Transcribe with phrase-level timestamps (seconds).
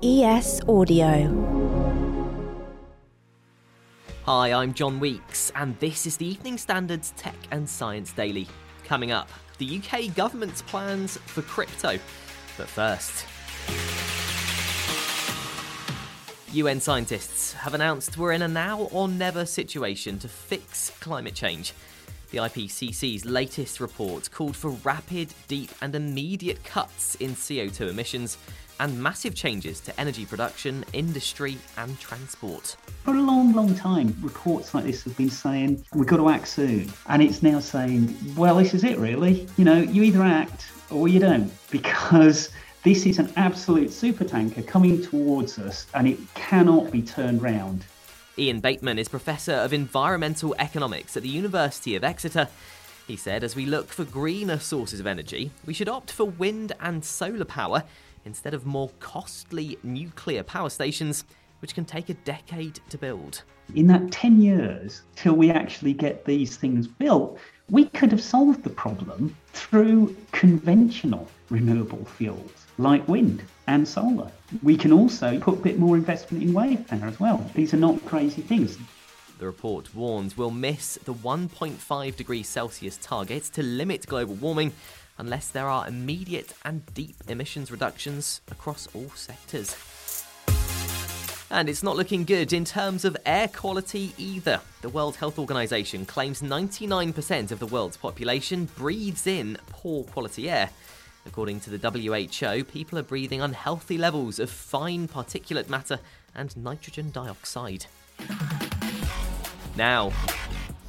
[0.00, 1.26] ES Audio.
[4.26, 8.46] Hi, I'm John Weeks, and this is the Evening Standards Tech and Science Daily.
[8.84, 11.98] Coming up, the UK government's plans for crypto.
[12.56, 13.26] But first,
[16.52, 21.72] UN scientists have announced we're in a now or never situation to fix climate change.
[22.30, 28.38] The IPCC's latest report called for rapid, deep, and immediate cuts in CO2 emissions
[28.80, 32.76] and massive changes to energy production, industry, and transport.
[33.04, 36.48] For a long, long time, reports like this have been saying, we've got to act
[36.48, 36.92] soon.
[37.06, 39.48] And it's now saying, well, this is it really.
[39.56, 42.50] You know, you either act or you don't, because
[42.82, 47.84] this is an absolute supertanker coming towards us and it cannot be turned round.
[48.38, 52.48] Ian Bateman is Professor of Environmental Economics at the University of Exeter.
[53.08, 56.72] He said, as we look for greener sources of energy, we should opt for wind
[56.78, 57.82] and solar power
[58.28, 61.24] instead of more costly nuclear power stations,
[61.60, 63.42] which can take a decade to build.
[63.74, 67.38] In that 10 years till we actually get these things built,
[67.70, 74.30] we could have solved the problem through conventional renewable fuels like wind and solar.
[74.62, 77.44] We can also put a bit more investment in wave power as well.
[77.54, 78.78] These are not crazy things.
[79.38, 84.72] The report warns we'll miss the 1.5 degrees Celsius target to limit global warming
[85.18, 89.76] unless there are immediate and deep emissions reductions across all sectors.
[91.50, 94.60] And it's not looking good in terms of air quality either.
[94.82, 100.70] The World Health Organization claims 99% of the world's population breathes in poor quality air.
[101.26, 106.00] According to the WHO, people are breathing unhealthy levels of fine particulate matter
[106.34, 107.86] and nitrogen dioxide.
[109.76, 110.12] Now,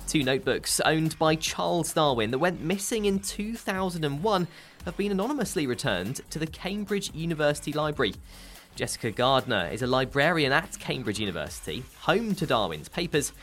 [0.10, 4.48] two notebooks owned by Charles Darwin that went missing in 2001
[4.86, 8.16] have been anonymously returned to the Cambridge University Library.
[8.76, 13.34] Jessica Gardner is a librarian at Cambridge University, home to Darwin's papers.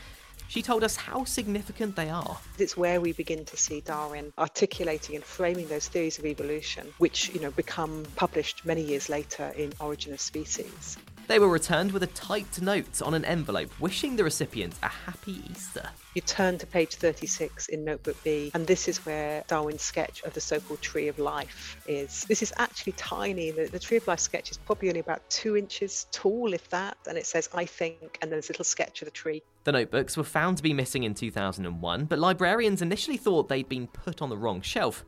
[0.49, 2.37] She told us how significant they are.
[2.57, 7.33] It's where we begin to see Darwin articulating and framing those theories of evolution, which
[7.33, 10.97] you know become published many years later in Origin of Species.
[11.27, 15.43] They were returned with a typed note on an envelope wishing the recipient a happy
[15.51, 15.89] Easter.
[16.13, 20.33] You turn to page 36 in Notebook B, and this is where Darwin's sketch of
[20.33, 22.23] the so called Tree of Life is.
[22.29, 23.51] This is actually tiny.
[23.51, 26.97] The, the Tree of Life sketch is probably only about two inches tall, if that,
[27.09, 29.43] and it says, I think, and there's a little sketch of the tree.
[29.65, 33.87] The notebooks were found to be missing in 2001, but librarians initially thought they'd been
[33.87, 35.03] put on the wrong shelf.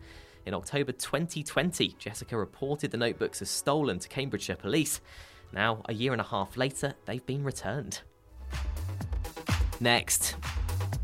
[0.45, 4.99] In October 2020, Jessica reported the notebooks as stolen to Cambridgeshire Police.
[5.53, 8.01] Now, a year and a half later, they've been returned.
[9.79, 10.35] Next,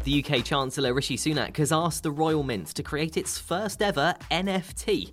[0.03, 4.13] the UK Chancellor Rishi Sunak has asked the Royal Mint to create its first ever
[4.29, 5.11] NFT.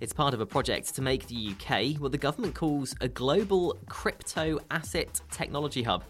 [0.00, 3.78] It's part of a project to make the UK what the government calls a global
[3.88, 6.04] crypto asset technology hub.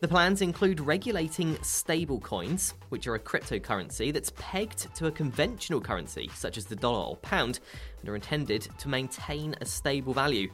[0.00, 6.30] The plans include regulating stablecoins, which are a cryptocurrency that's pegged to a conventional currency,
[6.34, 7.60] such as the dollar or pound,
[8.00, 10.50] and are intended to maintain a stable value.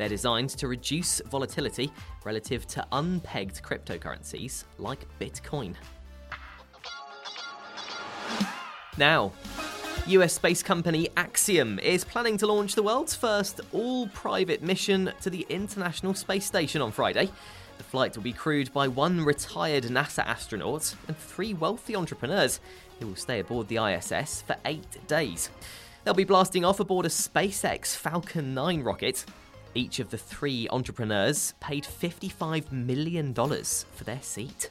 [0.00, 1.92] They're designed to reduce volatility
[2.24, 5.74] relative to unpegged cryptocurrencies like Bitcoin.
[8.96, 9.32] Now,
[10.06, 15.28] US space company Axiom is planning to launch the world's first all private mission to
[15.28, 17.28] the International Space Station on Friday.
[17.76, 22.58] The flight will be crewed by one retired NASA astronaut and three wealthy entrepreneurs
[23.00, 25.50] who will stay aboard the ISS for eight days.
[26.04, 29.26] They'll be blasting off aboard a SpaceX Falcon 9 rocket.
[29.74, 34.70] Each of the three entrepreneurs paid $55 million for their seat.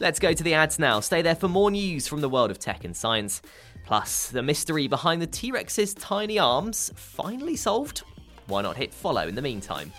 [0.00, 1.00] Let's go to the ads now.
[1.00, 3.40] Stay there for more news from the world of tech and science.
[3.86, 8.02] Plus, the mystery behind the T Rex's tiny arms finally solved?
[8.46, 9.92] Why not hit follow in the meantime?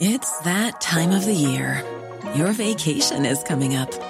[0.00, 1.84] It's that time of the year.
[2.34, 4.09] Your vacation is coming up.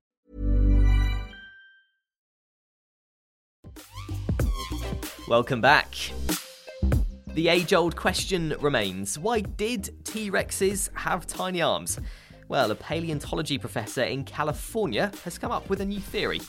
[5.31, 5.95] Welcome back.
[7.35, 11.97] The age old question remains why did T Rexes have tiny arms?
[12.49, 16.41] Well, a paleontology professor in California has come up with a new theory.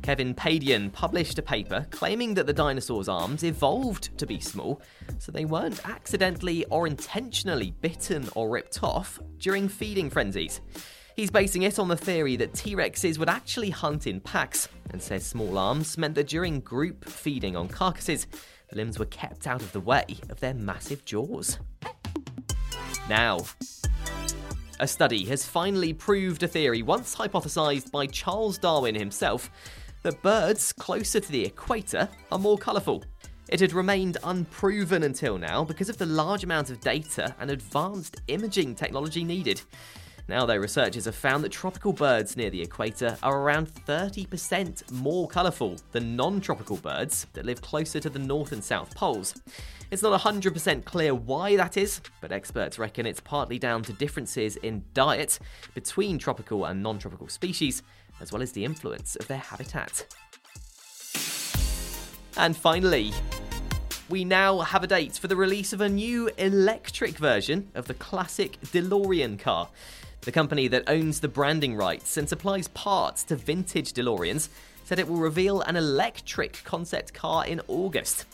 [0.00, 4.80] Kevin Padian published a paper claiming that the dinosaurs' arms evolved to be small,
[5.18, 10.62] so they weren't accidentally or intentionally bitten or ripped off during feeding frenzies.
[11.14, 15.02] He's basing it on the theory that T Rexes would actually hunt in packs, and
[15.02, 18.26] says small arms meant that during group feeding on carcasses,
[18.70, 21.58] the limbs were kept out of the way of their massive jaws.
[23.08, 23.40] Now,
[24.80, 29.50] a study has finally proved a theory once hypothesized by Charles Darwin himself
[30.02, 33.04] that birds closer to the equator are more colourful.
[33.50, 38.22] It had remained unproven until now because of the large amount of data and advanced
[38.28, 39.60] imaging technology needed.
[40.28, 45.26] Now, though, researchers have found that tropical birds near the equator are around 30% more
[45.26, 49.34] colourful than non tropical birds that live closer to the North and South poles.
[49.90, 54.56] It's not 100% clear why that is, but experts reckon it's partly down to differences
[54.56, 55.38] in diet
[55.74, 57.82] between tropical and non tropical species,
[58.20, 60.06] as well as the influence of their habitat.
[62.36, 63.12] And finally,
[64.08, 67.94] we now have a date for the release of a new electric version of the
[67.94, 69.68] classic DeLorean car.
[70.22, 74.50] The company that owns the branding rights and supplies parts to vintage DeLoreans
[74.84, 78.26] said it will reveal an electric concept car in August.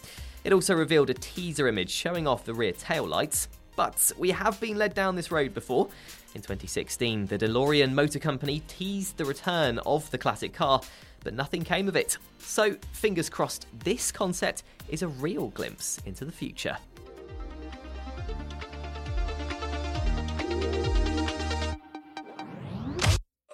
[0.44, 4.76] It also revealed a teaser image showing off the rear taillights, but we have been
[4.76, 5.88] led down this road before.
[6.34, 10.82] In 2016, the DeLorean Motor Company teased the return of the classic car,
[11.24, 12.18] but nothing came of it.
[12.38, 16.76] So, fingers crossed, this concept is a real glimpse into the future.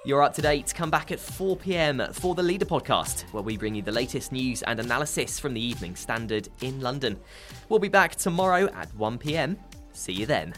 [0.06, 0.75] You're up to date.
[0.75, 4.33] Come back at 4 pm for the Leader podcast, where we bring you the latest
[4.33, 7.19] news and analysis from the Evening Standard in London.
[7.71, 9.59] We'll be back tomorrow at 1 pm.
[9.95, 10.53] See you then.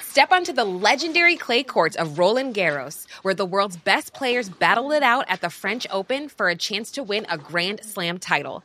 [0.00, 4.90] Step onto the legendary clay courts of Roland Garros, where the world's best players battle
[4.90, 8.64] it out at the French Open for a chance to win a Grand Slam title.